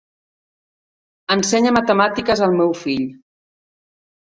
[1.35, 3.07] Ensenya matemàtiques al meu fill.